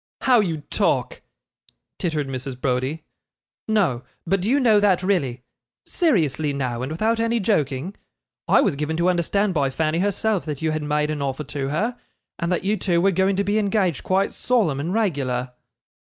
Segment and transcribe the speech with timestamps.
[0.21, 1.21] 'How you talk!'
[1.99, 2.59] tittered Mrs.
[2.59, 3.03] Browdie.
[3.67, 5.43] 'No, but do you know that really
[5.85, 7.95] seriously now and without any joking
[8.47, 11.69] I was given to understand by Fanny herself, that you had made an offer to
[11.69, 11.99] her,
[12.39, 15.51] and that you two were going to be engaged quite solemn and regular.